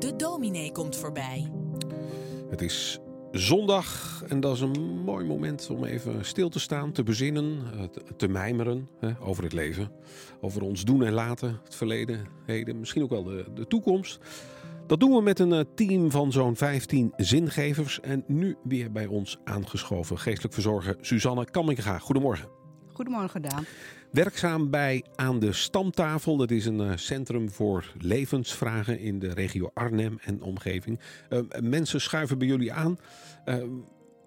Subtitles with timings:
[0.00, 1.50] De dominee komt voorbij.
[2.50, 2.98] Het is
[3.30, 7.82] zondag en dat is een mooi moment om even stil te staan, te bezinnen, eh,
[8.16, 9.92] te, mijmeren hè, over het leven.
[10.40, 14.18] Over ons doen en laten, het verleden, heden, misschien ook wel de, de toekomst.
[14.86, 18.00] Dat doen we met een eh, team van zo'n 15 zingevers.
[18.00, 21.98] En nu weer bij ons aangeschoven geestelijk verzorger Suzanne Kamminga.
[21.98, 22.59] Goedemorgen.
[23.00, 23.64] Goedemorgen, Daan.
[24.10, 26.36] Werkzaam bij Aan de Stamtafel.
[26.36, 31.00] Dat is een eh, centrum voor levensvragen in de regio Arnhem en omgeving.
[31.30, 32.98] Uh, mensen schuiven bij jullie aan.
[33.46, 33.64] Uh,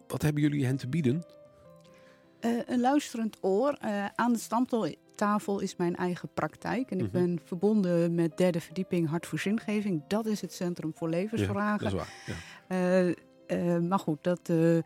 [0.08, 1.24] wat hebben jullie hen te bieden?
[2.66, 3.78] een luisterend oor.
[4.16, 6.92] aan de Stamtafel is mijn eigen praktijk.
[6.92, 7.26] En ik -hmm.
[7.26, 10.04] ben verbonden met derde verdieping Hart voor Zingeving.
[10.08, 11.90] Dat is het Centrum voor Levensvragen.
[11.90, 12.38] Ja, dat is waar.
[12.70, 13.08] Ja.
[13.08, 13.14] Uh,
[13.88, 14.82] maar goed, dat, uh, uh,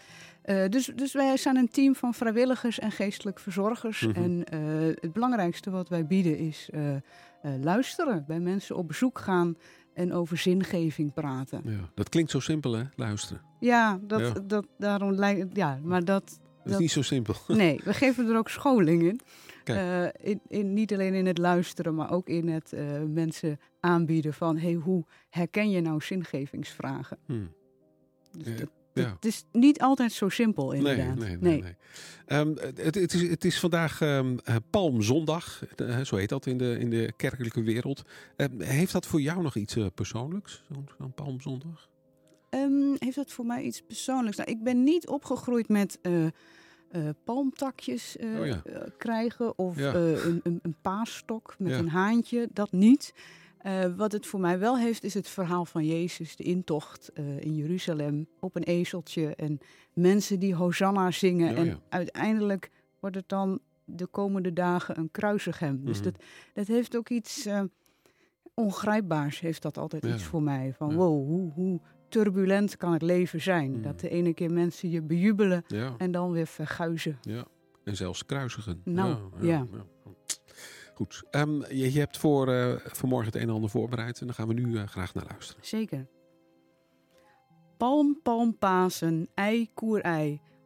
[0.70, 4.02] dus, dus wij zijn een team van vrijwilligers en geestelijk verzorgers.
[4.02, 4.24] Mm -hmm.
[4.24, 4.46] En
[5.02, 6.70] het belangrijkste wat wij bieden is
[7.62, 8.24] luisteren.
[8.28, 9.58] Bij mensen op bezoek gaan
[9.94, 11.62] en over zingeving praten.
[11.66, 12.84] Ja, dat klinkt zo simpel, hè?
[12.96, 13.42] Luisteren.
[13.60, 14.34] Ja, dat, ja.
[14.44, 16.40] dat, daarom lijkt ja, maar dat.
[16.64, 17.36] Dat is niet zo simpel.
[17.56, 19.20] Nee, we geven er ook scholing in.
[20.22, 20.74] in, in.
[20.74, 22.74] Niet alleen in het luisteren, maar ook in het
[23.08, 27.18] mensen aanbieden van: hey, hoe herken je nou zingevingsvragen?
[27.26, 27.50] Hmm.
[28.38, 29.14] Dus ja, dat, ja.
[29.14, 31.16] Het is niet altijd zo simpel, inderdaad.
[31.16, 31.62] Nee, nee, nee.
[31.62, 32.40] nee.
[32.40, 34.38] Um, het, het, is, het is vandaag um,
[34.70, 38.04] Palmzondag, uh, zo heet dat in de, in de kerkelijke wereld.
[38.38, 41.90] Uh, heeft dat voor jou nog iets uh, persoonlijks, zo'n zo Palmzondag?
[42.98, 44.38] Heeft dat voor mij iets persoonlijks?
[44.38, 46.00] Nou, ik ben niet opgegroeid met
[47.24, 48.62] palmtakjes oh, ja.
[48.98, 49.94] krijgen of ja.
[49.94, 52.48] een, een, een paasstok met een haantje.
[52.54, 53.14] Dat niet.
[53.66, 57.40] Uh, wat het voor mij wel heeft, is het verhaal van Jezus, de intocht uh,
[57.40, 59.36] in Jeruzalem op een ezeltje.
[59.36, 59.60] En
[59.94, 61.52] mensen die Hosanna zingen.
[61.52, 61.80] Oh, en ja.
[61.90, 65.72] uiteindelijk wordt het dan de komende dagen een kruisigem.
[65.72, 65.86] Mm -hmm.
[65.86, 66.24] Dus dat,
[66.54, 67.62] dat heeft ook iets uh,
[68.54, 70.14] ongrijpbaars, heeft dat altijd ja.
[70.14, 70.74] iets voor mij.
[70.78, 70.96] Van Ja.
[70.96, 71.80] wow, hoe, hoe
[72.10, 73.72] turbulent kan het leven zijn?
[73.72, 73.82] Mm.
[73.82, 75.64] Dat de ene keer mensen je bejubelen
[75.98, 77.18] en dan weer verguizen.
[77.22, 77.46] ja.
[77.84, 78.82] En zelfs kruisigen.
[78.84, 79.68] Nou, ja.
[80.98, 81.24] Goed.
[81.32, 84.54] Um, je, hebt voor uh, vanmorgen het een en ander voorbereid en daar gaan we
[84.54, 85.66] nu uh, graag naar luisteren.
[85.66, 86.08] Zeker.
[87.78, 89.70] Palm, palm, Pasen, ei.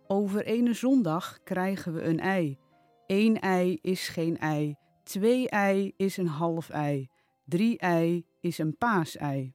[0.07, 2.57] Over ene zondag krijgen we een ei.
[3.07, 4.75] Eén ei is geen ei.
[5.03, 7.09] Twee ei is een half ei.
[7.45, 9.53] Drie ei is een paasei.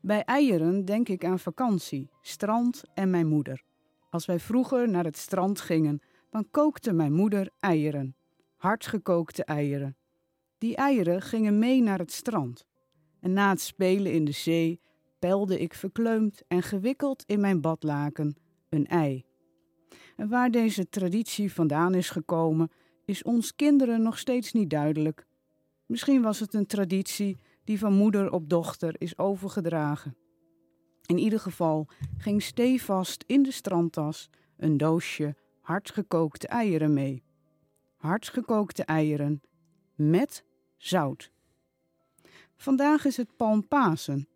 [0.00, 3.62] Bij eieren denk ik aan vakantie, strand en mijn moeder.
[4.10, 6.00] Als wij vroeger naar het strand gingen,
[6.30, 8.16] dan kookte mijn moeder eieren
[8.64, 9.96] hardgekookte eieren.
[10.58, 12.66] Die eieren gingen mee naar het strand.
[13.20, 14.80] En na het spelen in de zee
[15.18, 18.36] pelde ik verkleumd en gewikkeld in mijn badlaken
[18.68, 19.24] een ei.
[20.16, 22.70] En waar deze traditie vandaan is gekomen,
[23.04, 25.26] is ons kinderen nog steeds niet duidelijk.
[25.86, 30.16] Misschien was het een traditie die van moeder op dochter is overgedragen.
[31.06, 37.23] In ieder geval ging stevast in de strandtas een doosje hardgekookte eieren mee
[38.04, 39.42] hardgekookte eieren
[39.94, 40.44] met
[40.76, 41.30] zout.
[42.56, 44.28] Vandaag is het Palmpasen.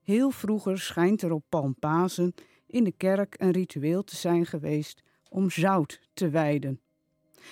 [0.00, 2.34] Heel vroeger schijnt er op Palmpasen
[2.66, 6.80] in de kerk een ritueel te zijn geweest om zout te wijden.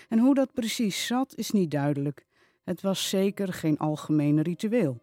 [0.09, 2.27] En hoe dat precies zat is niet duidelijk.
[2.65, 5.03] Het was zeker geen algemeen ritueel.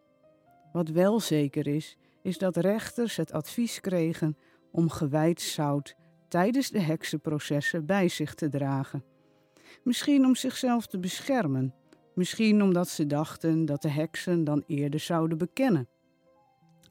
[0.72, 4.38] Wat wel zeker is, is dat rechters het advies kregen
[4.72, 5.96] om gewijd zout
[6.28, 9.04] tijdens de heksenprocessen bij zich te dragen.
[9.84, 11.74] Misschien om zichzelf te beschermen.
[12.14, 15.88] Misschien omdat ze dachten dat de heksen dan eerder zouden bekennen.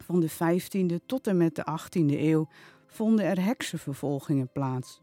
[0.04, 2.48] Van de 15e tot en met de 18e eeuw
[2.86, 5.00] vonden er heksenvervolgingen plaats.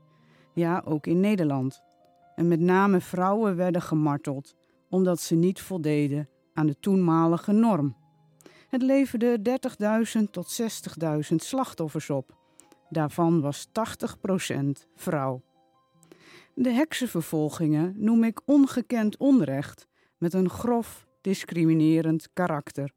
[0.53, 1.81] Ja, ook in Nederland.
[2.35, 4.55] En met name vrouwen werden gemarteld
[4.93, 7.95] omdat ze niet voldeden aan de toenmalige norm.
[8.67, 9.59] Het leverde
[10.17, 10.61] 30.000 tot
[11.29, 12.37] 60.000 slachtoffers op.
[12.89, 13.71] Daarvan was 80%
[14.95, 15.41] vrouw.
[16.55, 19.87] De heksenvervolgingen noem ik ongekend onrecht
[20.17, 22.91] met een grof, discriminerend karakter.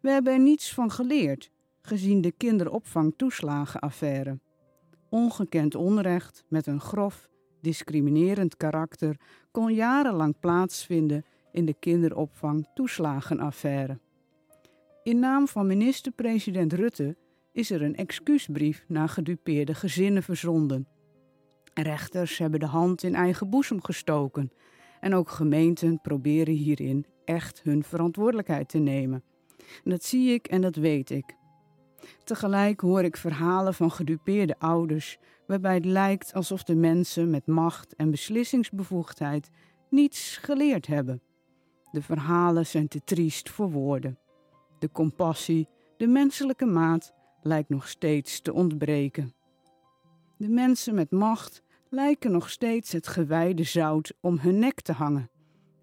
[0.00, 1.50] We hebben er niets van geleerd,
[1.82, 4.38] gezien de kinderopvangtoeslagenaffaire.
[5.08, 7.28] Ongekend onrecht met een grof,
[7.60, 9.16] discriminerend karakter
[9.50, 13.98] kon jarenlang plaatsvinden in de kinderopvangtoeslagenaffaire.
[15.02, 17.16] In naam van minister-president Rutte
[17.52, 20.86] is er een excuusbrief naar gedupeerde gezinnen verzonden.
[21.82, 24.52] Rechters hebben de hand in eigen boezem gestoken
[25.00, 29.22] en ook gemeenten proberen hierin echt hun verantwoordelijkheid te nemen.
[29.84, 31.36] En dat zie ik en dat weet ik.
[32.24, 37.94] Tegelijk hoor ik verhalen van gedupeerde ouders waarbij het lijkt alsof de mensen met macht
[37.96, 39.50] en beslissingsbevoegdheid
[39.90, 41.22] niets geleerd hebben.
[41.90, 44.18] De verhalen zijn te triest voor woorden.
[44.78, 47.12] De compassie, De menselijke maat
[47.42, 49.34] lijkt nog steeds te ontbreken.
[50.36, 55.30] De mensen met macht lijken nog steeds het gewijde zout om hun nek te hangen,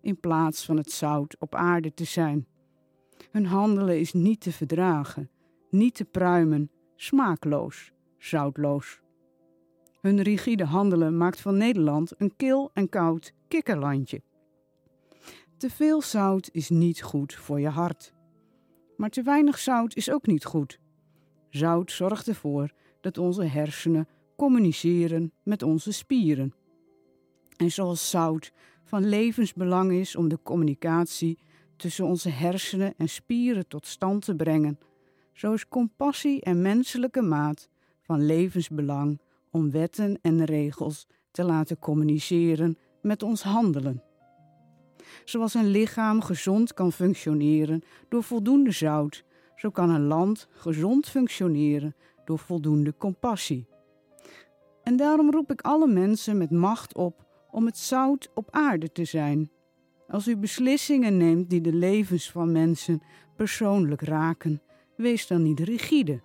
[0.01, 2.47] in plaats van het zout op aarde te zijn.
[3.31, 5.29] Hun handelen is niet te verdragen,
[5.69, 9.01] niet te pruimen, smaakloos, zoutloos.
[10.01, 14.21] Hun rigide handelen maakt van Nederland een kil en koud kikkerlandje.
[15.57, 18.13] Te veel zout is niet goed voor je hart.
[18.97, 20.79] Maar te weinig zout is ook niet goed.
[21.49, 22.71] Zout zorgt ervoor
[23.01, 24.07] dat onze hersenen
[24.37, 26.53] communiceren met onze spieren.
[27.55, 28.51] En zoals zout
[28.83, 31.37] van levensbelang is om de communicatie
[31.75, 34.79] tussen onze hersenen en spieren tot stand te brengen,
[35.33, 37.69] zo is compassie en menselijke maat
[38.01, 39.19] van levensbelang
[39.51, 44.03] om wetten en regels te laten communiceren met ons handelen.
[45.25, 49.23] Zoals een lichaam gezond kan functioneren door voldoende zout,
[49.55, 51.95] zo kan een land gezond functioneren
[52.25, 53.67] door voldoende compassie.
[54.87, 59.05] En daarom roep ik alle mensen met macht op om het zout op aarde te
[59.05, 59.51] zijn.
[60.07, 63.01] Als u beslissingen neemt die de levens van mensen
[63.35, 64.61] persoonlijk raken,
[64.95, 66.21] wees dan niet rigide.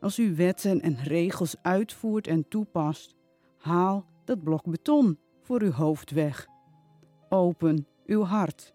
[0.00, 3.16] Als u wetten en regels uitvoert en toepast,
[3.58, 6.46] haal dat blok beton voor uw hoofd weg.
[7.28, 8.74] Open uw hart.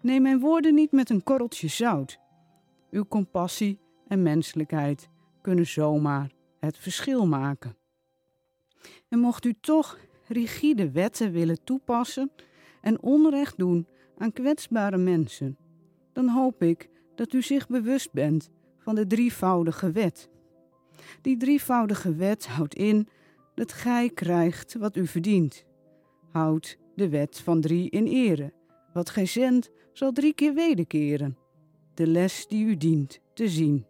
[0.00, 2.18] Neem mijn woorden niet met een korreltje zout.
[2.90, 5.08] Uw compassie en menselijkheid
[5.40, 6.30] kunnen zomaar
[6.60, 7.80] het verschil maken.
[9.08, 12.30] En mocht u toch rigide wetten willen toepassen
[12.80, 13.86] en onrecht doen
[14.18, 15.56] aan kwetsbare mensen,
[16.12, 20.30] dan hoop ik dat u zich bewust bent van de drievoudige wet.
[21.20, 23.08] Die drievoudige wet houdt in
[23.54, 25.64] dat gij krijgt wat u verdient.
[26.30, 28.52] Houdt de wet van drie in ere.
[28.92, 31.36] Wat gij zendt, zal drie keer wederkeren.
[31.94, 33.86] De les die u dient te zien.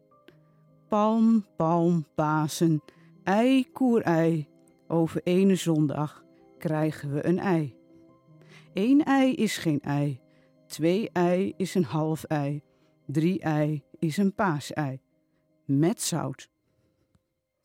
[0.89, 2.83] Palm, palm, Pasen,
[3.23, 4.49] ei, koer, ei.
[4.93, 6.25] Over ene zondag
[6.59, 7.77] krijgen we een ei.
[8.75, 10.21] Eén ei is geen ei.
[10.67, 12.63] Twee ei is een half ei.
[13.07, 15.01] Drie ei is een paasei.
[15.65, 16.52] Met zout.